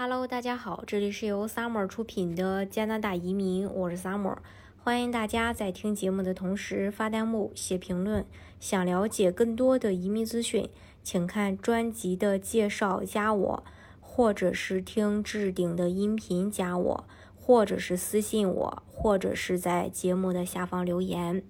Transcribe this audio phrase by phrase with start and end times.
[0.00, 4.36] Hello，大家好，这里是由 Summer 出品的加拿大移民，我是 Summer，
[4.76, 8.24] 欢迎大家在听节目的同时发弹幕、写评论。
[8.60, 10.70] 想了解更多的移民资讯，
[11.02, 13.64] 请看专辑的介绍加我，
[14.00, 17.04] 或者是听置顶的音频加我，
[17.34, 21.42] 或者是私信我，或者是在节目的下方留言，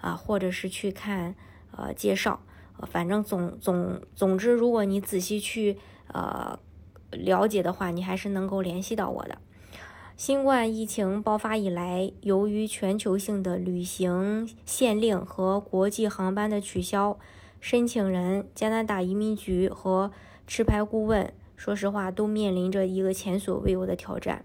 [0.00, 1.34] 啊，或者是去看
[1.72, 2.38] 呃介绍，
[2.88, 5.76] 反正总总总之，如果你仔细去
[6.12, 6.56] 呃
[7.12, 9.38] 了解的话，你还是能够联系到我的。
[10.16, 17.18] 新冠疫情爆发以来，由于全球性的旅行限令和国际航班的取消，
[17.58, 20.10] 申请人、加拿大移民局和
[20.46, 24.44] 持牌顾问，说实话都面临着一个前所未有的挑战。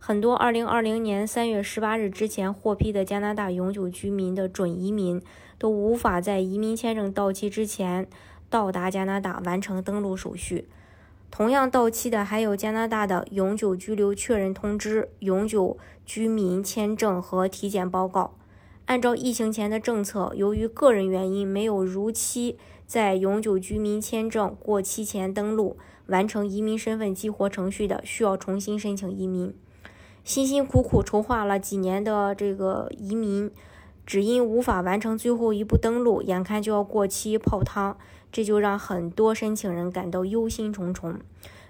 [0.00, 5.22] 很多2020年3月18日之前获批的加拿大永久居民的准移民，
[5.56, 8.08] 都无法在移民签证到期之前
[8.50, 10.68] 到达加拿大完成登陆手续。
[11.32, 18.34] 同样到期的还有加拿大的永久居留确认通知、永久居民签证和体检报告。
[18.84, 29.54] 按照疫情前的政策，由于个人原因没有如期在永久居民签证过期前登录，完成移民身份激活程序的，需要重新申请移民。
[30.22, 33.50] 辛辛苦苦筹划了几年的这个移民。
[34.06, 37.96] 只因无法完成最后一步登录，眼看就要过期泡汤，
[38.30, 41.16] 这就让很多申请人感到忧心忡忡。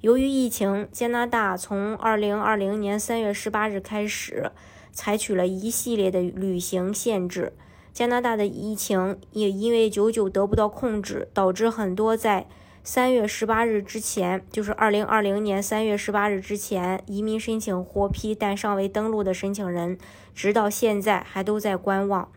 [0.00, 4.52] 由于疫情，加拿大从2020年3月18日开始
[4.92, 7.52] 采取了一系列的旅行限制。
[7.92, 12.46] 加拿大的疫情也因为久久得不到控制，导致很多在
[12.84, 19.98] 三月十八日之前，就是二零二零年三月十八日之前移民申请获批但尚未登陆的申请人，
[20.34, 22.32] 直到现在还都在观望，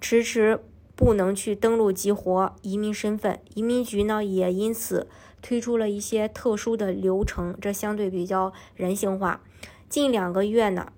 [0.00, 0.60] 迟迟
[0.94, 3.40] 不能去登陆激活移民身份。
[3.54, 5.08] 移民局呢也因此
[5.42, 9.40] 推出了一些特殊的流程，这相对比较人性化。
[9.88, 10.92] 近两个月呢，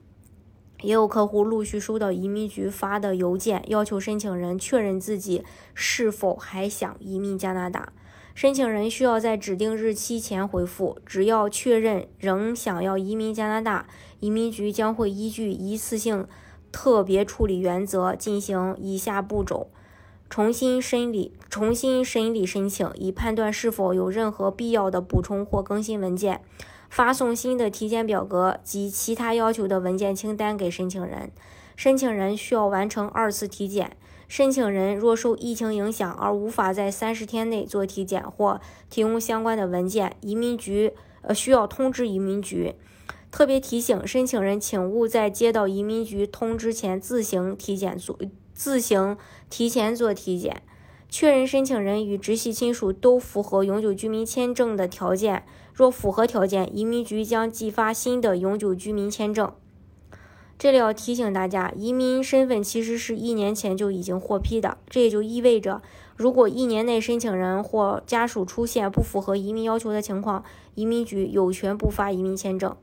[0.83, 7.93] 也有客户陆续收到移民局发的邮件，要求申请人确认自己是否还想移民加拿大。
[8.39, 13.89] 申请人需要在指定日期前回复，只要确认仍想要移民加拿大，
[14.21, 16.25] 移民局将会依据一次性
[16.71, 19.73] 特别处理原则进行以下步骤：
[20.31, 26.37] 重新审理、重新审理申请，以判断是否有任何必要的补充或更新文件；
[26.89, 31.33] 发送新的体检表格及其他要求的文件清单给申请人。
[31.79, 33.97] 申请人需要完成二次体检。
[34.27, 42.75] 申请人若受疫情影响而无法在三十天内做体检或提供相关的文件，移民局呃需要通知移民局。
[43.31, 48.19] 特别提醒申请人，请勿在接到移民局通知前自行体检做
[48.53, 49.17] 自行
[49.49, 50.63] 提前做体检。
[51.09, 59.53] 确认申请人与直系亲属都符合永久居民签证的条件，若符合条件，移民局将寄发新的永久居民签证。
[60.59, 65.81] 这里要提醒大家，移民身份其实是一年前就已经获批的，这也就意味着，
[66.17, 70.43] 如果一年内申请人或家属出现不符合移民要求的情况，
[70.75, 72.77] 移民局有权不发移民签证。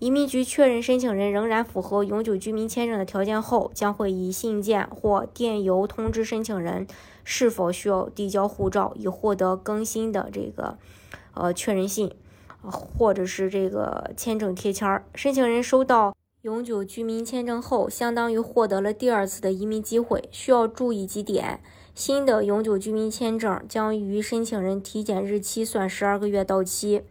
[0.00, 6.88] 移民局确认申请人仍然符合永久居民签证的条件后，将会以信件或电邮通知申请人
[7.22, 10.76] 是否需要递交护照，以获得更新的这个
[11.34, 12.10] 呃确认信，
[12.60, 15.04] 或者是这个签证贴签儿。
[15.14, 16.12] 申请人收到。
[16.46, 20.28] 永久居民签证后，相当于获得了第二次的移民机会。
[20.30, 21.58] 需要注意几点：
[21.92, 27.02] 新的永久居民签证将于申请人体检日期算十二个月到期，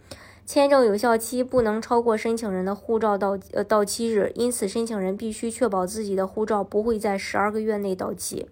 [0.45, 8.47] 签证有效期不能超过申请人的护照到呃到期日，因此申请人必须确保自己的护照不会在十二个月内到期。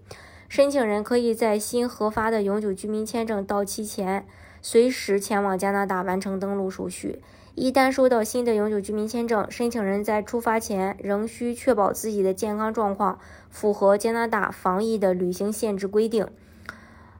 [0.50, 4.28] 申请人可以在新核发的永久居民签证到期前，
[4.62, 7.22] 随时前往加拿大完成登陆手续。
[7.56, 13.20] 一旦收到新的永久居民签证，申请人在出发前仍需确保自己的健康状况
[13.52, 16.28] 符合加拿大防疫的旅行限制规定。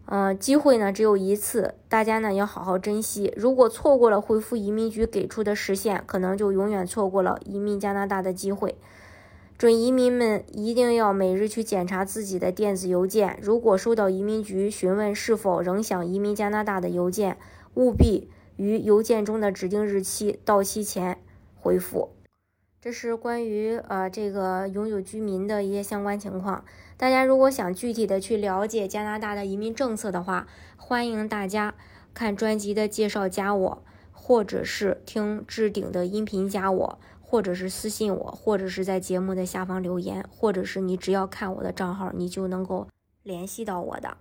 [0.06, 3.32] 呃，机会呢只有一次，大家呢要好好珍惜。
[3.38, 8.76] 如果错过了回复移民局给出的时限，可能就永远错过了移民加拿大的机会。
[9.56, 17.38] 准移民们一定要每日去检查自己的电子邮件，如果收到移民局询问是否仍想移民加拿大的邮件，
[17.76, 18.28] 务必。
[18.58, 21.18] 于邮件中的指定日期到期前
[21.56, 22.10] 回复。
[22.82, 26.66] 这是关于呃这个永久居民的一些相关情况。
[26.98, 31.76] 大家如果想具体的去了解加拿大的移民政策的话，欢迎大家
[32.14, 42.88] 看专辑的介绍加我，或者是听置顶的音频加我，或者是私信我，或者是在节目的下方留言，或者是你只要看我的账号，你就能够
[43.24, 44.18] 联系到我的。